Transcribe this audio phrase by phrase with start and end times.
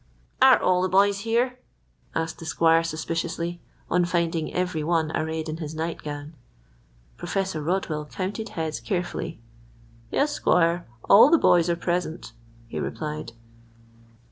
[0.41, 1.59] "Are all the boys here?"
[2.15, 6.33] asked the squire suspiciously, on finding every one arrayed in his night gown.
[7.17, 9.39] Professor Rodwell counted heads carefully.
[10.09, 12.31] "Yes, squire, all the boys are present,"
[12.67, 13.33] he replied.